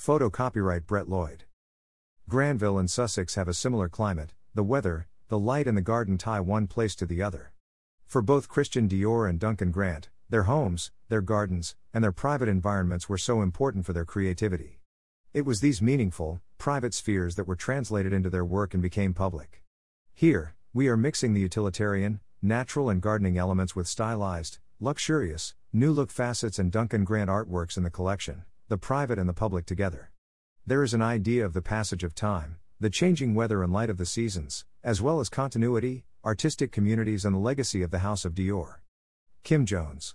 [0.00, 1.44] Photo copyright Brett Lloyd.
[2.26, 6.40] Granville and Sussex have a similar climate, the weather, the light, and the garden tie
[6.40, 7.52] one place to the other.
[8.06, 13.10] For both Christian Dior and Duncan Grant, their homes, their gardens, and their private environments
[13.10, 14.80] were so important for their creativity.
[15.34, 19.62] It was these meaningful, private spheres that were translated into their work and became public.
[20.14, 26.10] Here, we are mixing the utilitarian, natural, and gardening elements with stylized, luxurious, new look
[26.10, 30.12] facets and Duncan Grant artworks in the collection, the private and the public together.
[30.64, 33.98] There is an idea of the passage of time, the changing weather and light of
[33.98, 38.32] the seasons, as well as continuity, artistic communities, and the legacy of the House of
[38.32, 38.76] Dior.
[39.42, 40.14] Kim Jones.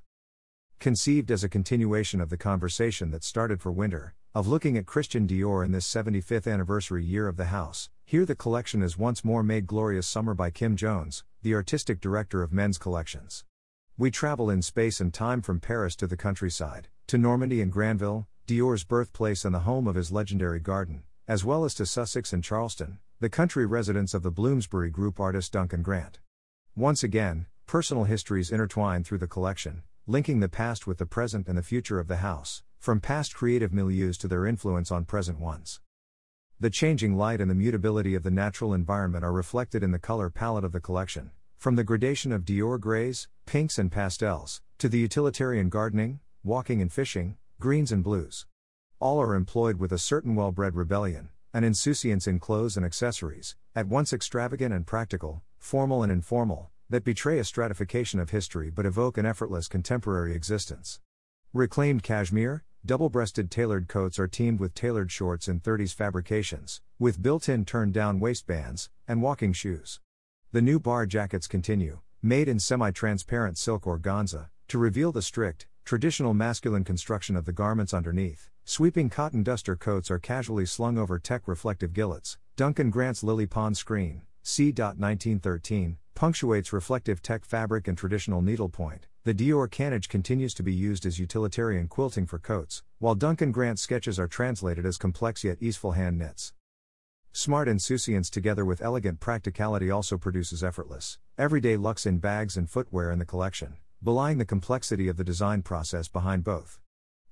[0.80, 5.28] Conceived as a continuation of the conversation that started for winter, of looking at Christian
[5.28, 9.44] Dior in this 75th anniversary year of the house, here the collection is once more
[9.44, 13.44] made glorious summer by Kim Jones, the artistic director of men's collections.
[13.98, 18.30] We travel in space and time from Paris to the countryside, to Normandy and Granville,
[18.48, 22.44] Dior's birthplace and the home of his legendary garden, as well as to Sussex and
[22.44, 26.20] Charleston, the country residence of the Bloomsbury Group artist Duncan Grant.
[26.76, 31.58] Once again, personal histories intertwine through the collection, linking the past with the present and
[31.58, 35.80] the future of the house, from past creative milieus to their influence on present ones.
[36.60, 40.30] The changing light and the mutability of the natural environment are reflected in the color
[40.30, 45.00] palette of the collection, from the gradation of Dior grays, pinks, and pastels, to the
[45.00, 48.46] utilitarian gardening, walking and fishing, greens and blues.
[49.00, 53.56] All are employed with a certain well bred rebellion, an insouciance in clothes and accessories,
[53.74, 58.86] at once extravagant and practical, formal and informal, that betray a stratification of history but
[58.86, 61.00] evoke an effortless contemporary existence.
[61.54, 67.24] Reclaimed cashmere, double breasted tailored coats are teamed with tailored shorts in 30s fabrications, with
[67.24, 70.02] built in turned down waistbands, and walking shoes.
[70.52, 75.68] The new bar jackets continue, made in semi transparent silk organza, to reveal the strict,
[75.86, 78.50] traditional masculine construction of the garments underneath.
[78.64, 82.40] Sweeping cotton duster coats are casually slung over tech reflective gillets.
[82.56, 84.72] Duncan Grant's Lily Pond screen, C.
[84.72, 89.06] 1913, punctuates reflective tech fabric and traditional needlepoint.
[89.26, 93.84] The Dior cannage continues to be used as utilitarian quilting for coats, while Duncan Grant's
[93.84, 96.54] sketches are translated as complex yet easeful hand knits.
[97.32, 103.12] Smart insouciance together with elegant practicality also produces effortless, everyday looks in bags and footwear
[103.12, 106.80] in the collection, belying the complexity of the design process behind both.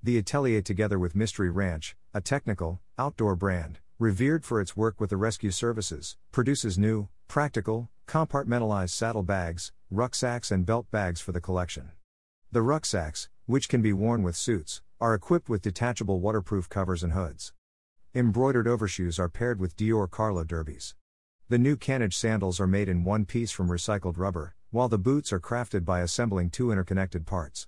[0.01, 5.11] The Atelier together with Mystery Ranch, a technical, outdoor brand, revered for its work with
[5.11, 11.39] the rescue services, produces new, practical, compartmentalized saddle bags, rucksacks, and belt bags for the
[11.39, 11.91] collection.
[12.51, 17.13] The rucksacks, which can be worn with suits, are equipped with detachable waterproof covers and
[17.13, 17.53] hoods.
[18.15, 20.95] Embroidered overshoes are paired with Dior Carlo derbies.
[21.49, 25.31] The new cannage sandals are made in one piece from recycled rubber, while the boots
[25.31, 27.67] are crafted by assembling two interconnected parts.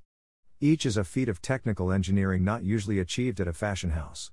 [0.59, 4.31] Each is a feat of technical engineering not usually achieved at a fashion house.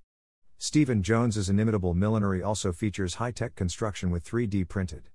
[0.56, 5.10] Stephen Jones's inimitable millinery also features high-tech construction with 3D printed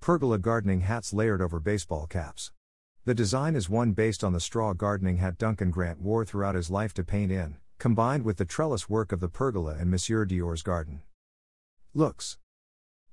[0.00, 2.52] pergola gardening hats layered over baseball caps.
[3.06, 6.68] The design is one based on the straw gardening hat Duncan Grant wore throughout his
[6.68, 10.62] life to paint in, combined with the trellis work of the pergola in Monsieur Dior's
[10.62, 11.00] garden.
[11.94, 12.36] Looks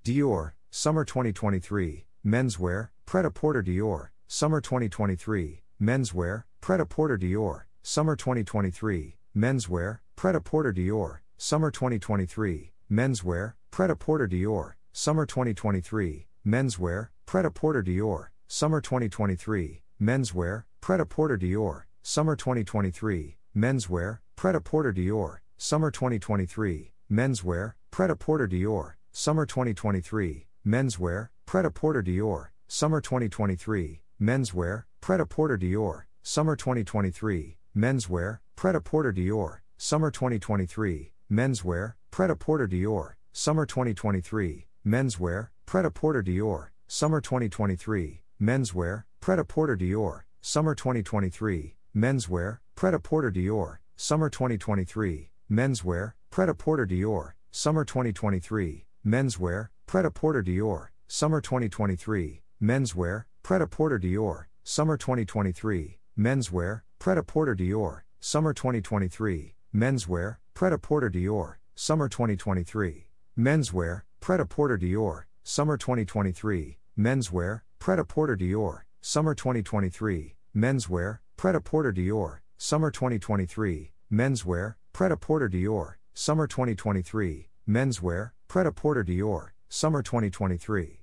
[0.03, 10.71] Dior, Summer 2023, Menswear, Pret-a-Porter Dior, Summer 2023, Menswear, Pret-a-Porter Dior, Summer 2023, Menswear, Pret-a-Porter
[10.73, 21.37] Dior, Summer 2023, Menswear, Pret-a-Porter Dior, Summer 2023, Menswear, Pret-a-Porter Dior, Summer 2023, Menswear, Pret-a-Porter
[21.37, 32.01] Dior, Summer 2023, Menswear, Pret-a-Porter Dior, Summer 2023, Menswear, Pret-a-Porter Dior, Summer 2023, Menswear, Pret-a-Porter
[32.03, 42.67] Dior, Summer 2023, Menswear, Pret-a-Porter Dior, Summer 2023, Menswear, Pret-a-Porter Dior, Summer 2023, Menswear, Pret-a-Porter
[42.67, 53.31] Dior, Summer 2023, Menswear, Pret-a-Porter Dior, Summer 2023, Menswear, Pret-a-Porter Dior, Summer 2023, Menswear, Pret-a-Porter
[53.31, 63.99] Dior, Summer 2023, Menswear, Pret-a-Porter Dior, Summer 2023, Menswear, Pret-a-Porter Dior, Summer 2023, Menswear, Pret-a-Porter
[63.99, 73.07] Dior, Summer 2023, Menswear, Pret-a-Porter Dior, Summer 2023, Menswear, Pret-a-Porter Dior, Summer 2023,
[73.37, 83.91] Menswear, Pret-a-Porter Dior, Summer 2023, Menswear, Pret-a-Porter Dior, Summer 2023, Menswear, Pret-a-Porter Dior, Summer 2023,
[84.11, 90.99] Menswear, Pret-a-Porter Dior, Summer 2023, Menswear, Pret-a-Porter Dior, Summer 2023.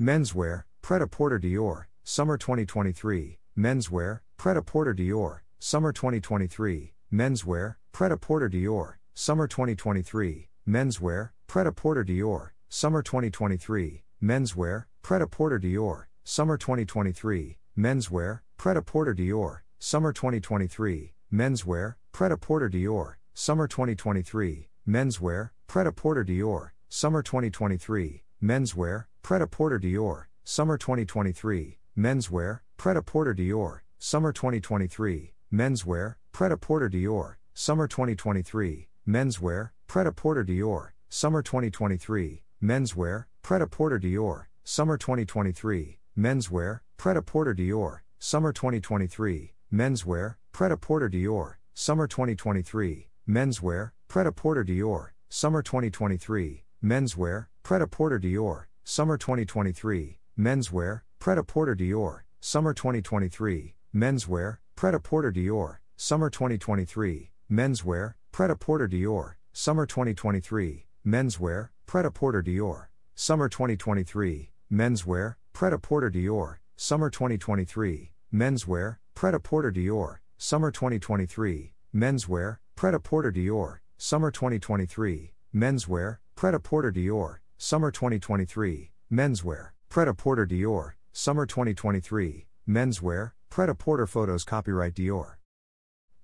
[0.00, 10.48] Menswear, Pret-a-Porter Dior, Summer 2023, Menswear, Pret-a-Porter Dior, Summer 2023, Menswear, Pret-a-Porter Dior, Summer 2023,
[10.68, 21.14] Menswear, Pret-a-Porter Dior, Summer 2023, Menswear, Pret-a-Porter Dior, Summer 2023, Menswear, Pret-a-Porter Dior, Summer 2023,
[21.32, 31.78] Menswear, Pret-a-Porter Dior, Summer 2023, Menswear, Pret-a-Porter Dior, Summer 2023, Menswear, Pret-a-Porter Dior, Summer 2023,
[31.98, 42.42] Menswear, Pret-a-Porter Dior, Summer 2023, Menswear, Pret-a-Porter Dior, Summer 2023, Menswear, Pret-a-Porter Dior, Summer 2023,
[42.62, 53.08] Menswear, Pret-a-Porter Dior, Summer 2023, Menswear, Pret-a-Porter Dior, Summer 2023, Menswear, Pret-a-Porter Dior, Summer 2023,
[53.28, 63.74] Menswear, Pret-a-Porter Dior, Summer 2023, Menswear, Pret-a-Porter Dior, Summer 2023, Menswear, Pret-a-Porter Dior, Summer 2023,
[63.94, 74.50] Menswear, Pret-a-Porter Dior, Summer 2023, Menswear, Pret-a-Porter Dior, Summer 2023, Menswear, Pret-a-Porter Dior, Summer 2023,
[74.70, 85.33] Menswear, Pret-a-Porter Dior, Summer 2023, Menswear, Pret-a-Porter Dior, Summer 2023, Menswear, Pret-a-Porter Dior, Summer 2023,
[85.54, 95.34] Menswear, Pret-a-Porter Dior, Summer 2023, Menswear, Pret-a-Porter Dior, Summer 2023, Menswear, Pret-a-Porter Photos Copyright Dior.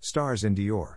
[0.01, 0.97] Stars in Dior.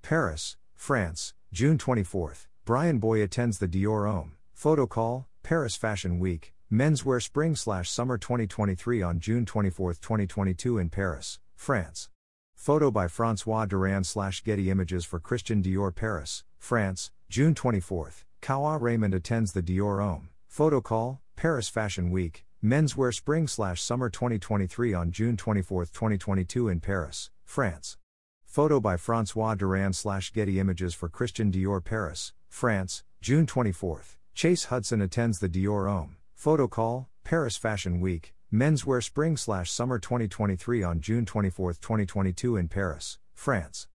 [0.00, 2.34] Paris, France, June 24.
[2.64, 9.02] Bryanboy attends the Dior Homme Photo Call, Paris Fashion Week, Menswear Spring Slash Summer 2023
[9.02, 12.08] on June 24, 2022 in Paris, France.
[12.54, 18.12] Photo by Francois Durand slash Getty Images for Christian Dior Paris, France, June 24.
[18.42, 23.48] Kawa Raymond attends the Dior Homme Photo Call, Paris Fashion Week, Menswear Spring
[23.80, 27.96] Summer 2023 on June 24, 2022 in Paris, France.
[28.44, 29.94] Photo by Francois Durand
[30.34, 34.02] Getty Images for Christian Dior Paris, France, June 24.
[34.34, 39.38] Chase Hudson attends the Dior Homme Photo Call, Paris Fashion Week, Menswear Spring
[39.70, 43.88] Summer 2023 on June 24, 2022 in Paris, France.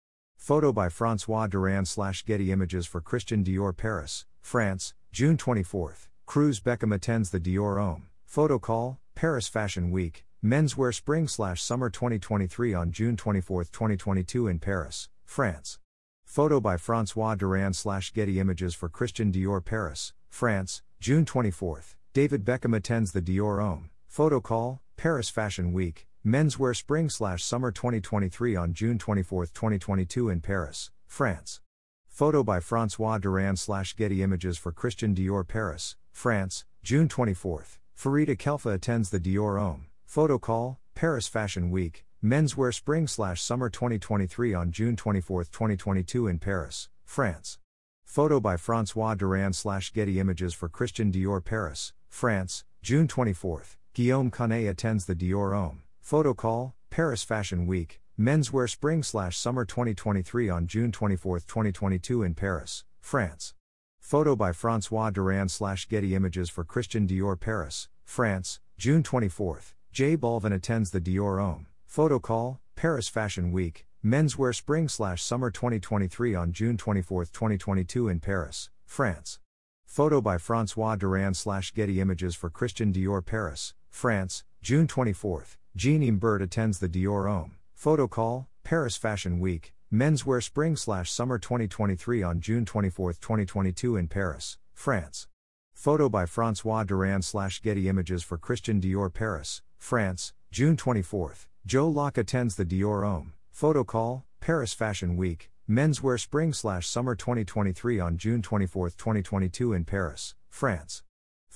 [0.46, 5.96] Photo by Francois Durand slash Getty Images for Christian Dior Paris, France, June 24.
[6.28, 11.90] Cruz Beckham attends the Dior Homme Photo Call, Paris Fashion Week, Menswear Spring Slash Summer
[11.90, 15.80] 2023 on June 24, 2022 in Paris, France.
[16.28, 21.82] Photo by Francois Durand slash Getty Images for Christian Dior Paris, France, June 24.
[22.14, 27.72] David Beckham attends the Dior Homme Photo Call, Paris Fashion Week, Menswear Spring Slash Summer
[27.72, 31.62] 2023 on June 24, 2022 in Paris, France.
[32.08, 37.66] Photo by Francois Durand slash Getty Images for Christian Dior Paris, France, June 24.
[37.96, 43.70] Farida Khelfa attends the Dior Homme Photo Call, Paris Fashion Week, Menswear Spring Slash Summer
[43.70, 47.60] 2023 on June 24, 2022 in Paris, France.
[48.04, 53.62] Photo by Francois Durand slash Getty Images for Christian Dior Paris, France, June 24.
[53.94, 59.66] Guillaume Canet attends the Dior Homme Photo Call, Paris Fashion Week, Menswear Spring Slash Summer
[59.66, 63.56] 2023 on June 24, 2022 in Paris, France.
[64.00, 69.62] Photo by Francois Durand slash Getty Images for Christian Dior Paris, France, June 24.
[69.92, 75.50] J Balvin attends the Dior Homme Photo Call, Paris Fashion Week, Menswear Spring slash Summer
[75.50, 79.40] 2023 on June 24, 2022 in Paris, France.
[79.88, 85.46] Photo by Francois Durand slash Getty Images for Christian Dior Paris, France, June 24.
[85.76, 91.38] Jean Imbert attends the Dior Homme Photo Call, Paris Fashion Week, Menswear Spring slash Summer
[91.38, 95.28] 2023 on June 24, 2022 in Paris, France.
[95.74, 101.36] Photo by Francois Durand slash Getty Images for Christian Dior Paris, France, June 24.
[101.66, 107.16] Joe Locke attends the Dior Homme Photo Call, Paris Fashion Week, Menswear Spring slash Summer
[107.16, 111.04] 2023 on June 24, 2022 in Paris, France.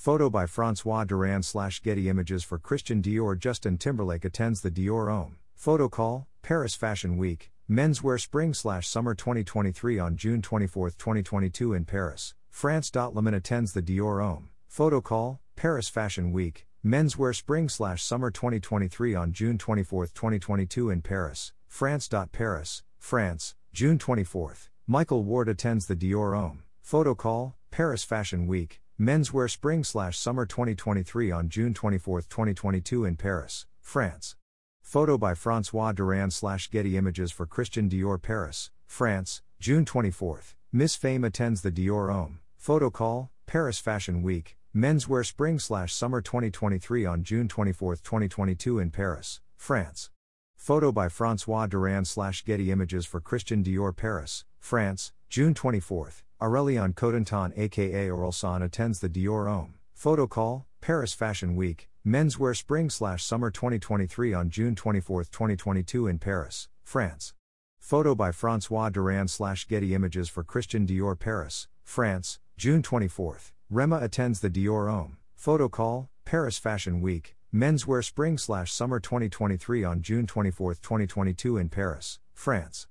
[0.00, 5.10] Photo by Francois Durand slash Getty Images for Christian Dior Justin Timberlake attends the Dior
[5.10, 11.74] Homme Photo Call, Paris Fashion Week, Menswear Spring slash Summer 2023 on June 24, 2022
[11.74, 12.90] in Paris, France.
[12.94, 19.14] Lemon attends the Dior Homme Photo Call, Paris Fashion Week, Menswear Spring slash Summer 2023
[19.14, 22.08] on June 24, 2022 in Paris, France.
[22.32, 24.56] Paris, France, June 24.
[24.86, 30.44] Michael Ward attends the Dior Homme Photo Call, Paris Fashion Week, Menswear Spring slash Summer
[30.44, 34.36] 2023 on June 24, 2022 in Paris, France.
[34.82, 40.42] Photo by Francois Durand slash Getty Images for Christian Dior Paris, France, June 24.
[40.70, 46.20] Miss Fame attends the Dior Homme Photo Call, Paris Fashion Week, Menswear Spring slash Summer
[46.20, 50.10] 2023 on June 24, 2022 in Paris, France.
[50.56, 56.94] Photo by Francois Durand slash Getty Images for Christian Dior Paris, France, June 24, Aurélien
[56.94, 63.22] Cotentin aka Orelsan attends the Dior Homme photo call, Paris Fashion Week, menswear spring slash
[63.22, 67.34] summer 2023 on June 24, 2022 in Paris, France.
[67.78, 73.38] Photo by Francois Durand slash Getty Images for Christian Dior Paris, France, June 24.
[73.68, 79.84] Rema attends the Dior Homme photo call, Paris Fashion Week, menswear spring slash summer 2023
[79.84, 82.86] on June 24, 2022 in Paris, France.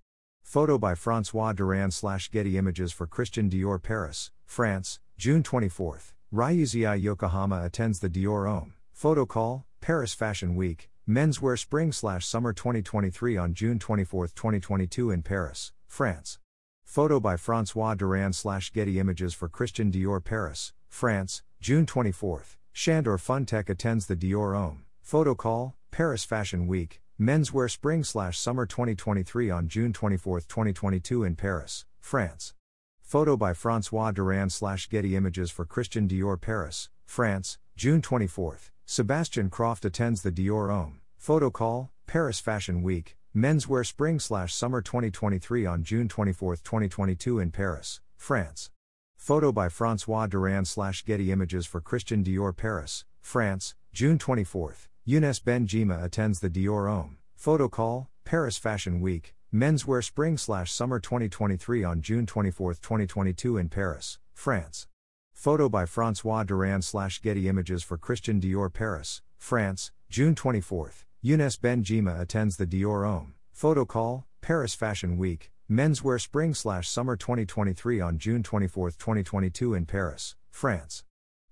[0.50, 6.00] Photo by Francois Durand slash Getty Images for Christian Dior Paris, France, June 24.
[6.34, 12.52] Ryusei Yokohama attends the Dior Homme photo call, Paris Fashion Week, menswear spring slash summer
[12.52, 16.40] 2023 on June 24, 2022 in Paris, France.
[16.84, 22.44] Photo by Francois Durand slash Getty Images for Christian Dior Paris, France, June 24.
[22.74, 29.50] Sandor Funtek attends the Dior Homme photo call, Paris Fashion Week, Menswear Spring Summer 2023
[29.50, 32.54] on June 24, 2022 in Paris, France.
[33.02, 34.58] Photo by Francois Durand
[34.90, 38.60] Getty Images for Christian Dior Paris, France, June 24.
[38.86, 45.66] Sebastian Croft attends the Dior Homme photo call, Paris Fashion Week, Menswear Spring Summer 2023
[45.66, 48.70] on June 24, 2022 in Paris, France.
[49.18, 50.68] Photo by Francois Durand
[51.06, 54.76] Getty Images for Christian Dior Paris, France, June 24.
[55.10, 60.38] Younes Bendjima attends the Dior Homme photo call, Paris Fashion Week, Menswear Spring
[60.72, 64.86] Summer 2023 on June 24, 2022 in Paris, France.
[65.34, 66.84] Photo by Francois Durand
[67.24, 70.92] Getty Images for Christian Dior Paris, France, June 24.
[71.26, 76.54] Younes Bendjima attends the Dior Homme photo call, Paris Fashion Week, Menswear Spring
[76.88, 81.04] Summer 2023 on June 24, 2022 in Paris, France.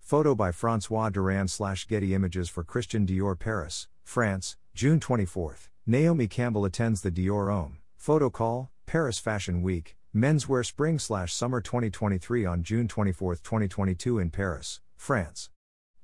[0.08, 5.58] Photo by Francois Durand slash Getty Images for Christian Dior Paris, France, June 24.
[5.86, 11.60] Naomi Campbell attends the Dior Homme photo call, Paris Fashion Week, Menswear Spring slash Summer
[11.60, 15.50] 2023 on June 24, 2022 in Paris, France.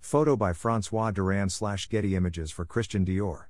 [0.01, 3.45] Photo by Francois Durand slash Getty Images for Christian Dior.